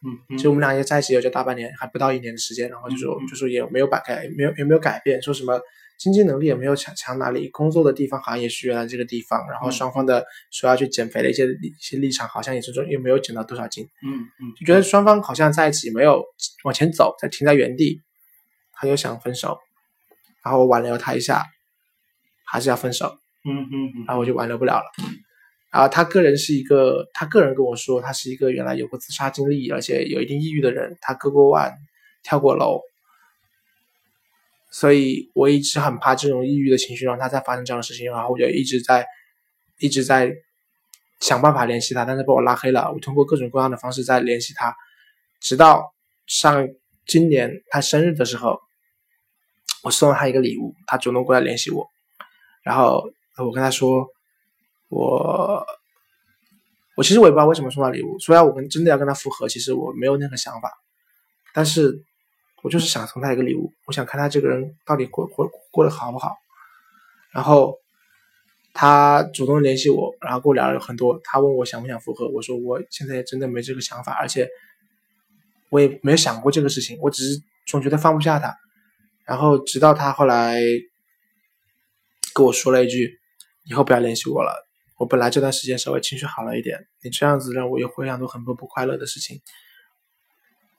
[0.04, 5.60] 嗯，就我们俩也在一起也就大半年，还不到一年的时间，然后就说就说也没有改改，没有也没有改变，说什么
[5.98, 16.24] 经济能力也没有强强哪里，工作的地方好像也是原来这个地方，然后双方的说要去减肥的一些一些立场好像也是说又没有减到多少斤，嗯嗯，就觉得双方好像在一起没有
[16.64, 18.00] 往前走，在停在原地，
[18.72, 19.58] 他就想分手，
[20.44, 21.44] 然后我挽留他一下，
[22.44, 24.90] 还是要分手，嗯嗯，然后我就挽留不了了。
[25.72, 30.98] 啊，他个人是一个，他个人跟我说，他是一个原来有过自杀经历，而且有一定抑郁的人。
[31.00, 31.72] 他割过腕，
[32.22, 32.82] 跳过楼，
[34.70, 38.10] 所以我一直很怕这种抑郁的情绪让他再发生这样的事情。
[38.12, 39.06] 然后我就一直在，
[39.78, 40.30] 一直在
[41.20, 42.92] 想办法联系他，但是被我拉黑了。
[42.92, 44.76] 我通过各种各样的方式在联系他，
[45.40, 45.94] 直到
[46.26, 46.68] 上
[47.06, 48.60] 今年他生日的时候，
[49.82, 51.88] 我送了他一个礼物，他主动过来联系我，
[52.62, 53.02] 然后
[53.38, 54.06] 我跟他说，
[54.92, 55.66] 我
[56.96, 60.70] 我其实我也不知道为什么送他礼物，虽然我们真的要跟他复合，其实我没有那个想法，
[61.54, 62.04] 但是
[62.62, 66.36] 我就是想送他一个礼物，我想看他这个人到底过过过得好不好，
[67.32, 67.78] 然后。
[68.74, 71.20] 他主动联系我，然后跟我聊了很多。
[71.24, 74.48] 他问我想不想复合，我说我现在真的没这个想法，而且
[75.68, 76.96] 我也没想过这个事情。
[77.02, 78.56] 我只是总觉得放不下他。
[79.26, 80.58] 然后直到他后来
[82.32, 83.20] 跟我说了一句
[83.68, 84.66] ：“以后不要联系我了。”
[85.02, 89.40] 我本来这段时间稍微情绪好了一点，你这样子让我又回想到很多不快乐的事情。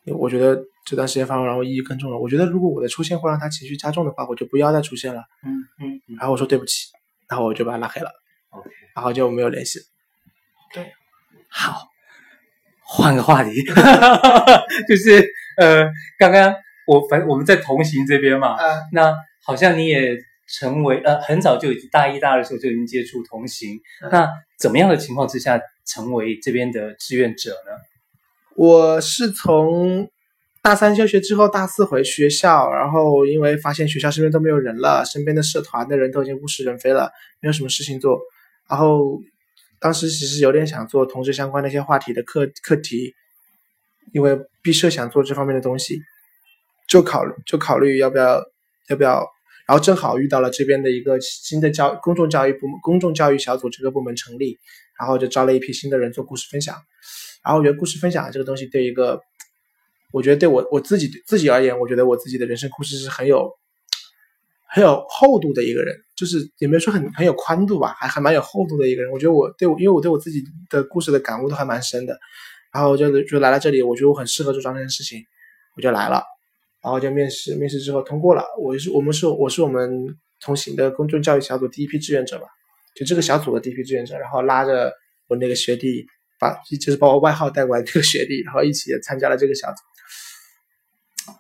[0.06, 2.18] 我觉得这段时间反而让我抑郁更重了。
[2.18, 5.24] 我觉得如果我的出现会让他情绪加重的话，我就不要再出现了。
[5.44, 6.00] 嗯嗯。
[6.18, 6.88] 然后我说对不起。
[7.28, 8.10] 然后我就把他拉黑了
[8.52, 9.80] ，OK，然后就没有联系。
[10.74, 10.90] 对，
[11.50, 11.88] 好，
[12.86, 13.52] 换个话题，
[14.88, 15.84] 就是呃，
[16.18, 16.54] 刚刚
[16.88, 20.16] 我反我们在同行这边嘛，呃，那好像你也
[20.54, 27.72] 成为呃很早就已经大一大二的时候就已经接触同行，呃，那怎么样的情况之下成为这边的志愿者呢？
[28.56, 30.10] 我是从。
[30.66, 37.12] 大三休学之后，大四回学校，然后因为发现学校身边都没有人了，身边的社团的人都已经物是人非了，
[37.42, 38.18] 没有什么事情做。
[38.70, 39.20] 然后
[39.82, 43.14] 当时其实有点想做同志相关的一些话题的课课题，
[44.14, 46.00] 因为毕设想做这方面的东西，
[46.88, 48.42] 就考虑就考虑要不要
[48.88, 49.28] 要不要，
[49.68, 54.58] 然后正好遇到了这边的一个新的教公众教育部门公众教育小组这个部门成立，
[55.00, 56.76] 然后就招了一批新的人做故事分享。
[57.44, 59.22] 然后我觉得故事分享这个东西对一个。
[60.12, 63.52] 我觉得对我我自己自己而言，我觉得我自己的人生故事是很有
[64.70, 69.12] 很有厚度的一个人，就是也没有说很很有宽度吧，还还蛮有厚度的一个人。
[69.12, 72.16] 我觉得我对我，因为我对我自己的故事的感悟都还蛮深的，
[72.72, 75.24] 然后就就来了这里，我觉得我很适合做这样的事情，
[75.76, 76.24] 我就来了，
[76.84, 82.48] 然后就面试，面试之后通过了，我是我们是我是我们同行的公众教育小组第一批志愿者吧，
[82.94, 84.94] 就这个小组的第一批志愿者，然后拉着
[85.28, 86.06] 我那个学弟，
[86.38, 89.78] 把就是把我外号带过来的这个学弟，然后一起也参加了这个小组。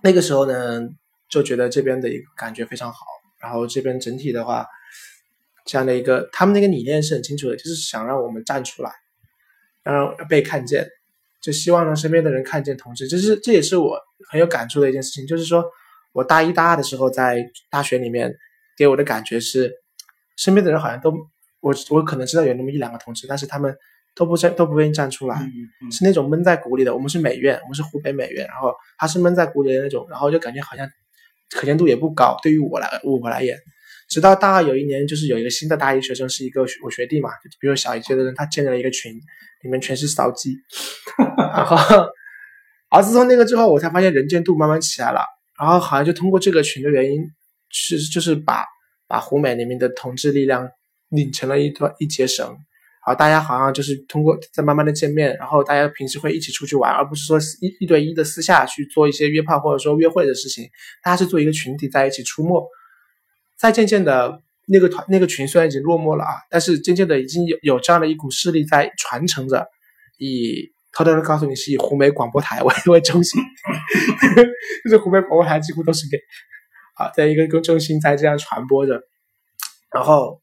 [0.01, 0.81] 那个时候呢，
[1.29, 2.99] 就觉得这边的一个感觉非常好，
[3.41, 4.65] 然后这边整体的话，
[5.65, 8.91] 这样的一个他们那个理念是很清楚的，就是想让我们站出来，
[9.83, 10.87] 让被看见，
[11.43, 13.99] 就希望让身边的人看见同志，这是这也是我
[14.31, 15.27] 很有感触的一件事情。
[15.27, 15.63] 就是说
[16.13, 18.33] 我大一大二的时候在大学里面
[18.77, 19.71] 给我的感觉是，
[20.37, 21.11] 身边的人好像都
[21.59, 23.75] 我我可能知道有那么一两个同志，但是他们。
[24.15, 25.49] 都不站，都不愿意站出来，嗯
[25.87, 26.93] 嗯、是那种闷在鼓里的。
[26.93, 30.87] 我们是美院，我们是湖北美院，然后他是闷在鼓里的那种，然后就感觉好像
[31.49, 32.37] 可见度也不高。
[32.43, 33.57] 对于我来，我来言，
[34.13, 39.11] 直到大二有一年，就是有一个新的大一学生，是一个我学弟嘛，就比如小一届的人，他建了一个群，
[39.63, 40.55] 里面全是骚鸡，
[41.35, 41.75] 然后，
[42.91, 45.21] 而自从那个之后，我才发现人见度慢慢起来了。
[45.59, 47.23] 然后好像就通过这个群的原因，
[47.71, 48.63] 是就是把
[49.07, 50.69] 把湖美里面的同志力量
[51.09, 52.45] 拧成了一段一节绳。
[52.45, 60.69] 然后，大家好像就是通过在慢慢的见面，然后大家平时会一起出去玩，而不是说一一对一的私下去做一些约炮或者说约会的事情，
[61.01, 62.63] 大家是做一个群体在一起出没。
[63.63, 69.65] 再渐渐的，那个团那个群虽然已经落寞了啊，但是渐渐的已经有有这样的一股势力在传承着，
[70.17, 73.41] 以偷偷的告诉你是以湖北广播台为为中心，
[74.83, 76.17] 就是湖北广播台几乎都是给
[76.95, 79.01] 啊，在一个个中心在这样传播着，
[79.93, 80.41] 然后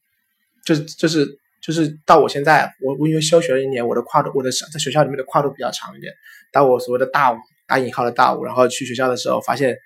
[0.65, 1.39] 就是就是。
[1.63, 6.11] 就是到我现在，我我因为休学了一年，我的跨度，我的在学校里面的跨度比较长一点。
[6.51, 9.77] 到我所谓的大五，打引号的大五，然后去学校的时候，发现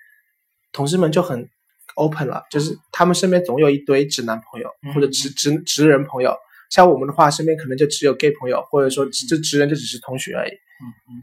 [0.72, 1.50] 同事们就很
[1.96, 6.34] open 了，就是他们身边总有一堆直男朋友或者直直直人朋友。
[6.70, 10.50] 像我们的话，身边可能就只有 gay 朋友，或者说这直人就只是同学而已。
[10.52, 11.22] 嗯嗯。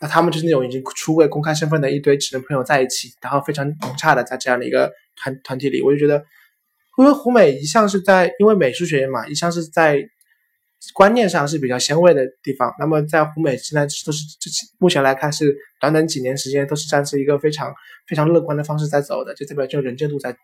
[0.00, 6.24] 那他们就是那种已经出柜公开身份的一堆直人朋友在一起，然后非常融洽的在这样的一个团团体里，我就觉得。
[6.96, 9.96] 因为湖美一向是在，因为美术学院嘛，一向是在
[10.92, 12.74] 观念上是比较先卫的地方。
[12.78, 14.22] 那么在湖美现在都是，
[14.78, 17.74] 目前来看是短短几年时间都是站在一个非常
[18.06, 20.36] 非常乐观的方式在走的，就代表这个人见度在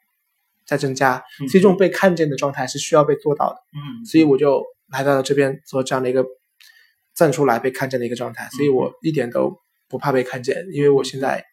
[0.67, 1.23] 在增加。
[1.39, 3.57] 所以这种被看见的状态是需要被做到的。
[3.75, 6.25] 嗯，所以我就来到了这边做这样的一个
[7.15, 8.49] 站出来被看见的一个状态。
[8.57, 9.57] 所以我一点都
[9.89, 11.45] 不怕被看见，因为我现在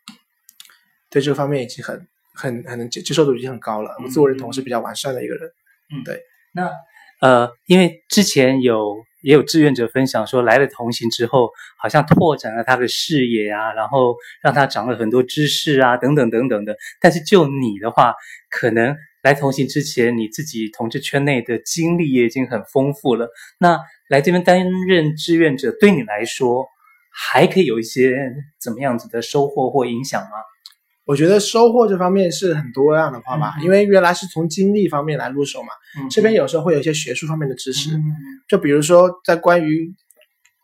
[1.10, 2.08] 对这个方面已经很。
[2.40, 5.50] 很很能接接受度已经很高了，我自我认同是比较完善的一个人。
[5.92, 6.22] 嗯，对。
[6.54, 6.70] 那
[7.22, 11.50] 呃，因为之前有也有志愿者分享说，来了同行之后，
[11.80, 16.76] 好像拓展了他的视野啊，然后让他长了很多知识啊，等等等等的。
[17.02, 18.14] 但是就你的话，
[18.50, 23.30] 可能来同行之前，你自己同志圈内的经历也已经很丰富了。
[23.58, 26.68] 那来这边担任志愿者，对你来说，
[27.12, 28.16] 还可以有一些
[28.62, 30.30] 怎么样子的收获或影响吗？
[31.08, 35.70] 我觉得收获这方面是很多样的话吧，嗯、因为原来是从经历方面来入手嘛。
[35.98, 38.04] 嗯、这边有时候会有一些学术方面的知识，嗯、
[38.48, 39.90] 就比如说在关于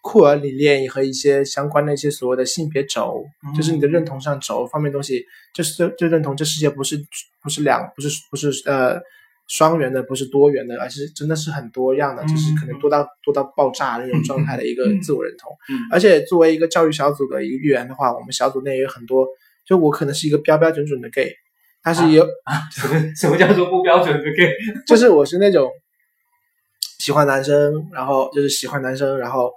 [0.01, 7.01] 酷儿理念和一些相关的一些所谓的性别轴，嗯、就是你的认同上轴方面东西，就是就就认同这世界不是
[7.41, 8.99] 不是两不是不是呃
[9.47, 15.49] 双元的，不是多元的，而是真的是很多样的，嗯、就是可能多到多到爆炸那种状态的一个自我认同。
[15.89, 19.25] 而且作为一个教育小组的一个一员的话，我们小组内也有很多。
[19.65, 21.31] 就我可能是一个标标准准的 gay，
[21.81, 22.27] 但是也有
[22.71, 24.53] 什 么什么叫做不标准的 gay？
[24.85, 25.71] 就是我是那种
[26.99, 29.51] 喜欢男生，然后就是喜欢男生，然后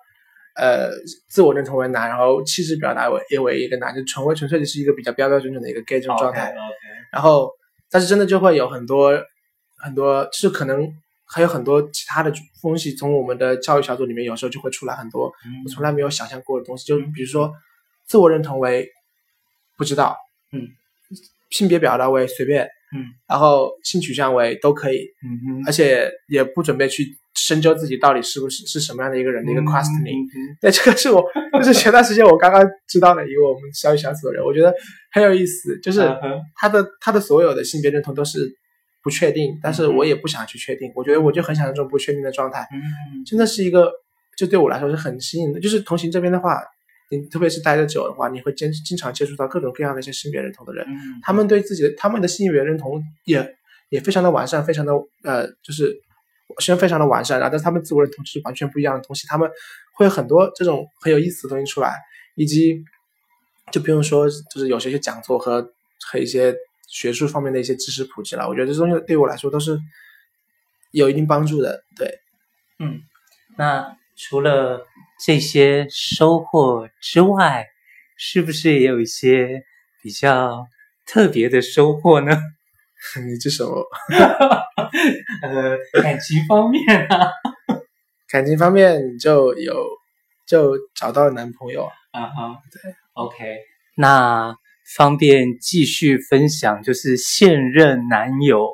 [0.54, 0.90] 呃
[1.28, 6.52] 自我认同为男，然后气质表达为也为一个男，就纯为纯粹的是一个比较标标准准的一个 gay 这种状态。
[6.52, 7.10] Okay, okay.
[7.12, 7.50] 然后，
[7.90, 9.12] 但是真的就会有很多
[9.76, 10.88] 很多，就是可能
[11.24, 15.32] 还有很多其他的东西从我们的教育小组里面有时候就会出来很多
[15.64, 17.52] 我从来没有想象过的东西，嗯、就比如说
[18.06, 18.88] 自我认同为。
[19.76, 20.16] 不知道，
[20.52, 20.68] 嗯，
[21.50, 30.26] 性别表达为随便，嗯，然后性取向为都可以，嗯哼，而且也不准备去深究自己到底是不是是什么样的一个人的一个 questioning。
[30.60, 31.22] 对，这个是我
[31.54, 34.74] 就是前段时间我刚刚知道的一个我们教育小组的人，我觉得
[35.12, 36.00] 很有意思，就是
[36.54, 38.50] 他的他的所有的性别认同都是
[39.02, 43.92] 不确定，但是我也不想去确定，我觉得我就很想要这种不确定的状态，嗯，真的是一个
[44.36, 46.60] 就对我来说是很新颖的，就是同行这边的话。
[47.08, 53.56] 你特别是待得久的话，你会经经常接触到各种各样的一些性别认同的人，嗯、他们对自己的他们的性别认同也
[53.90, 54.92] 也非常的完善，非常的
[55.22, 55.96] 呃，就是
[56.58, 59.48] 虽然非常的完善，然后但是他们自我认同是完全不一样的东西，他们
[59.94, 61.94] 会有很多这种很有意思的东西出来，
[62.34, 62.84] 以及
[63.70, 65.72] 就不用说就是有些些讲座和
[66.10, 66.52] 和一些
[66.88, 69.78] 学术方面的一些知识普及了，我觉得这东西对我来说都是
[70.90, 72.18] 有一定帮助的，对，
[72.80, 73.00] 嗯，
[73.56, 74.84] 那除了。
[75.24, 77.66] 这些收获之外，
[78.16, 79.62] 是不是也有一些
[80.02, 80.66] 比较
[81.06, 82.36] 特别的收获呢？
[83.24, 83.86] 你这什么？
[85.42, 87.30] 呃，感情方面啊，
[88.28, 89.86] 感情方面就有
[90.46, 93.58] 就找到了男朋友啊哈，对，OK，
[93.96, 94.56] 那
[94.96, 98.70] 方便继续分享，就是现任男友，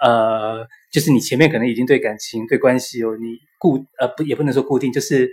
[0.00, 5.30] 呃，就是你前面可能已经对感情对关系有你固呃不也不能说固定，就是。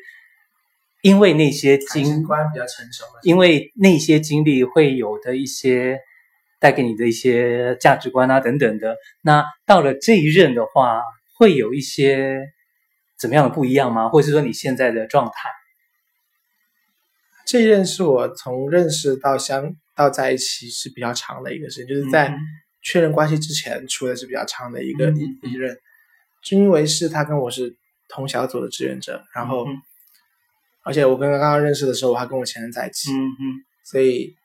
[1.01, 5.99] 因为那些经观比较成熟，因为那些经历会有的一些
[6.59, 11.03] 带给你的一些价值观啊等等的，那到了这一任的话，
[11.37, 12.39] 会有一些
[13.19, 14.09] 怎么样的不一样吗？
[14.09, 15.51] 或者是说你现在的状态？
[17.45, 22.35] 这一任是我从认识到相到在一起是比较长的一个时间，就是在
[22.85, 25.77] 确认关系之前处的是比较长的一个、嗯、一一任，
[26.41, 27.75] 就因为是他跟我是
[28.07, 29.65] 同小组的志愿者，然后。
[29.67, 29.81] 嗯
[30.87, 34.35] 而且我跟他刚刚认识的时候，我还跟我前任在一起，嗯嗯，所以，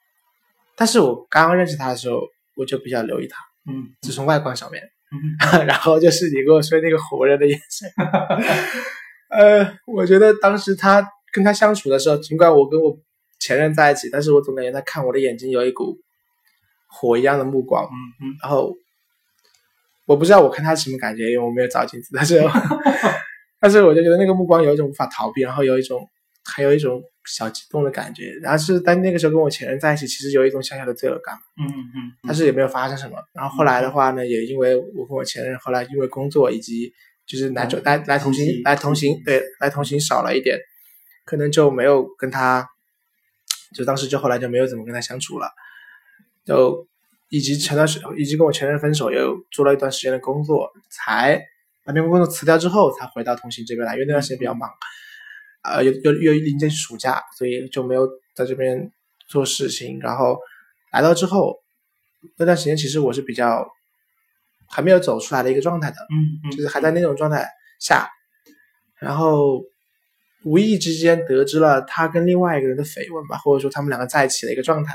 [0.75, 2.23] 但是我刚刚认识他的时候，
[2.57, 5.37] 我就比较留意他，嗯，只从外观上面，嗯，
[5.69, 7.93] 然后就是你跟我说那个火热的眼神，
[9.29, 12.99] 呃，我觉得当时他跟他相处的时候，尽管我跟我
[13.39, 15.99] 前任在一起，但是我总感觉他看我的眼睛有一股
[16.91, 18.75] 火一样的目光，嗯嗯，然后
[20.07, 22.43] 我不知道我看他是什么感觉，因为我没有照镜子，但是，
[23.61, 26.09] 但是我就觉得那个目光有一种无法逃避，然后有一种。
[26.53, 33.19] 还有一种小激动的感觉，然后是但那个时候跟我前任在一起，其实有一种小小的罪恶感，嗯嗯，但是也没有发生什么。
[33.35, 36.91] 然后后来的话呢，也因为我跟我前任后来因为工作以及
[37.27, 40.59] 就是来来来同行来同行，对，来同行少了一点，
[41.27, 42.67] 可能就没有跟他，
[43.77, 45.47] 就当时就后来就没有怎么跟他相处了，
[46.51, 46.85] 就
[47.29, 51.41] 以及前段时以及跟我前任分手，又做了一段时间的工作，才
[51.85, 54.69] 把那份工作辞掉之后，才回到同行这边来，因为那段时间比较忙。
[55.63, 58.91] 呃，又又又临近暑假，所以就没有在这边
[59.29, 60.01] 做事情。
[60.01, 60.41] 然后
[60.91, 61.55] 来到之后，
[62.37, 63.65] 那段时间其实我是比较
[64.69, 67.47] 还没有走出来的一个状态的，嗯，嗯，就是还在那种状态
[67.79, 68.09] 下。
[68.99, 69.63] 然后
[70.45, 74.95] 无意之间得知了他跟另外一个人的绯闻吧，或者说他们两个在一起的一个状态。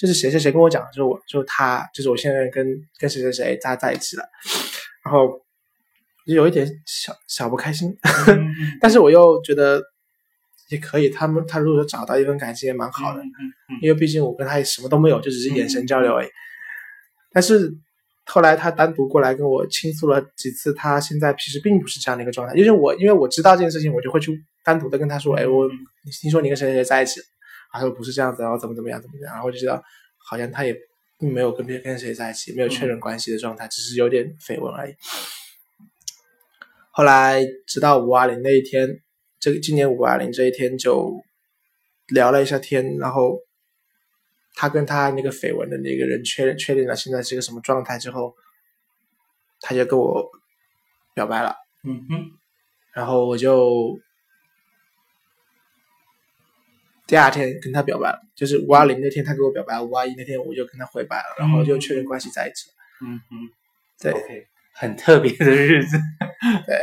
[0.00, 2.66] 就是谁谁谁跟我讲，就是我，就是他，就是我现在跟
[2.98, 4.24] 跟谁谁谁他在一起了。
[5.04, 5.28] 然后
[6.26, 7.94] 就有一点小小不开心，
[8.80, 9.82] 但是我又觉得。
[10.70, 13.20] 也可以，他们他如果说找到一份感情也蛮好的，
[13.82, 16.28] 因为毕竟我跟他也什么都没有，就只是眼神交流而已。
[16.28, 16.30] 嗯、
[17.32, 17.68] 但是
[18.24, 22.54] 后来他单独过来跟我倾诉了几次，他现在其实并不是这样的一个状态。
[22.54, 27.20] 因为我因为我知道这件事情，我就会去单独的跟他说，哎，我你听说你跟谁谁谁在一起，
[27.72, 29.82] 他说不是这样子，然后怎么怎么样怎么样，然后我就知道
[30.18, 30.76] 好像他也
[31.18, 34.94] 并没有跟别跟谁在一起，没有确认关系的状态，嗯、只是有点绯闻而已。
[36.90, 39.00] 后来直到五二零那一天，
[39.38, 41.22] 这个今年五二零这一天就
[42.08, 43.38] 聊了一下天，然后
[44.54, 48.34] 他跟他那个绯闻的那个人确认确定了现在是个什么状态之后，
[49.60, 50.28] 他就跟我
[51.14, 51.54] 表白了。
[51.84, 52.30] 嗯哼，
[52.92, 54.00] 然后我就。
[57.10, 62.74] 第二天跟他表白了，就是五二零那天他给我表白，五二一那天我就跟他回白了，然后就确认关系在一起了。
[63.02, 63.50] 嗯嗯，
[64.00, 65.98] 对，okay, 很特别的日子。
[66.68, 66.78] 对，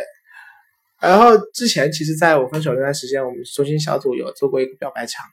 [1.00, 5.26] 然后之前其实在我分手那段时间，我们中心小组有做过一个表白墙，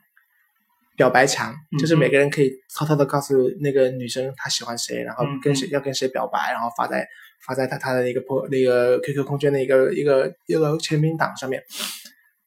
[0.96, 7.04] 表白墙就是每个人可以偷偷的告诉那个女生她喜欢谁，然后跟谁要跟谁表白，然后发在
[7.44, 11.60] 发在他他的那个破那个 QQ 空间的一个一个一个签名档上面。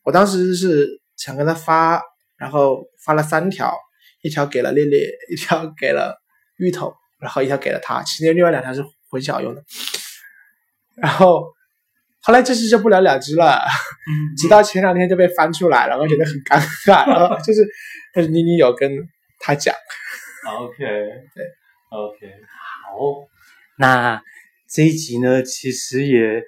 [0.04, 0.88] 我当时是
[1.18, 2.02] 想跟他发。
[2.38, 3.74] 然后发了三条，
[4.22, 6.16] 一条给了烈烈，一条给了
[6.58, 8.04] 芋头，然后一条给了他。
[8.04, 9.64] 其实另外两条是混淆用的。
[10.96, 11.44] 然后
[12.22, 17.08] 后来这事就不了了之了，嗯、直到前两天就被翻出来了，然后觉得很尴尬。
[17.08, 17.68] 然后 就是，
[18.14, 18.92] 但是妮妮有跟
[19.40, 19.74] 他讲。
[20.48, 20.78] OK，
[21.34, 21.46] 对
[21.90, 23.28] ，OK，好。
[23.80, 24.22] 那
[24.70, 26.44] 这一集呢，其实也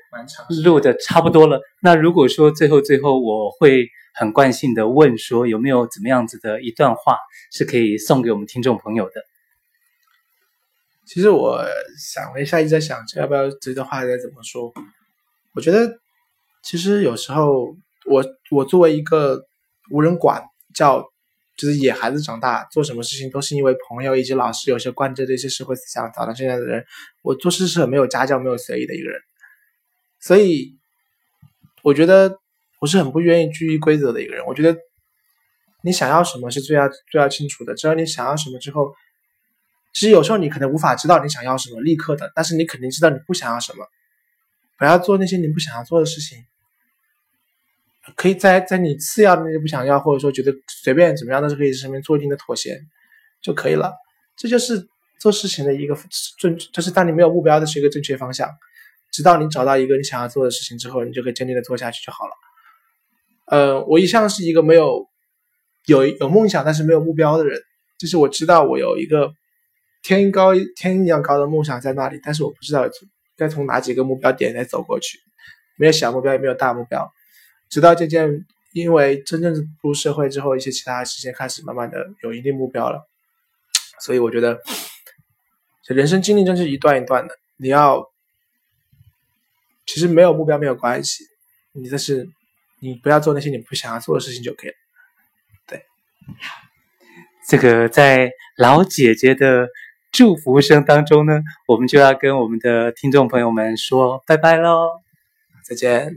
[0.64, 1.60] 录的差不多了。
[1.82, 3.88] 那如果说最后最后我会。
[4.14, 7.18] 很惯性的问说，有没有怎么样子的一段话
[7.52, 9.24] 是可以送给我们听众朋友的？
[11.06, 11.66] 其实我
[11.98, 14.74] 想了一下，一直在想，这要不要这段话该怎么说？
[15.54, 16.00] 我觉得，
[16.62, 19.46] 其实有时候我我作为一个
[19.90, 20.44] 无人管
[20.74, 21.04] 教，
[21.58, 26.86] 就是野孩子长大，做什么事情都是因为朋友以及老师有些惯着这些社会思想，长到现在的人，
[27.24, 29.20] 我做事是很没有家教、没有随意的一个人，
[30.20, 30.78] 所以
[31.84, 32.38] 我觉得。
[32.80, 34.46] 我是很不愿意拘于规则的一个人。
[34.46, 34.78] 我觉得，
[35.84, 37.76] 你想要什么是最要最要清楚的。
[37.76, 38.94] 知道你想要什么之后，
[39.94, 43.86] 其实有时候你可能无法知道你想要什么，立刻的，但是你肯定知道你不想要什么。
[44.78, 46.46] 不要做那些你不想要做的事情。
[48.16, 52.80] 可以在在你次要的那些不想要，或者说觉得随便怎么样都是可以上面做一定的妥协
[53.42, 53.94] 就可以了。
[54.36, 54.88] 这就是
[55.20, 55.96] 做事情的一个
[56.40, 58.50] 正，就是当你没有目标的是一个正确方向。
[59.12, 62.32] 直到你找到一个你想要做的事情之后，你就可以坚定的做下去就好了。
[63.50, 65.08] 呃，我一向是一个没有
[65.88, 67.60] 有有梦想但是没有目标的人，
[67.98, 69.34] 就是我知道我有一个
[70.04, 72.88] 天高天一样高的梦想在那里，但是我不知道
[73.36, 75.18] 该从哪几个目标点来走过去，
[75.78, 77.12] 没有小目标也没有大目标，
[77.70, 83.02] 直到渐渐因为真正步入社会之后，一些其他的事情开始慢慢的有一定目标了，
[84.00, 84.60] 所以我觉得，
[85.88, 88.06] 人生经历真是一段一段的，你要
[89.88, 91.24] 其实没有目标没有关系，
[91.74, 92.30] 你这是。
[92.80, 94.76] 你不要做那些你不想要做的事情就可以了。
[95.68, 95.86] 对，
[97.48, 99.68] 这个在老姐姐的
[100.12, 105.02] 祝福声当中呢，我们就要跟我们的听众朋友们说拜拜喽，
[105.64, 106.16] 再见。